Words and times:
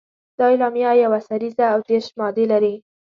دا 0.37 0.45
اعلامیه 0.51 0.91
یوه 1.03 1.19
سريزه 1.29 1.65
او 1.73 1.79
دېرش 1.89 2.07
مادې 2.19 2.45
لري. 2.51 2.75